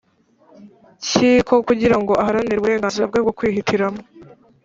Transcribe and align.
Kiko 1.05 1.53
kugira 1.67 1.95
ngo 2.01 2.13
aharanire 2.21 2.57
uburenganzira 2.59 3.09
bwe 3.09 3.19
bwo 3.23 3.33
kwihitiramo 3.37 4.01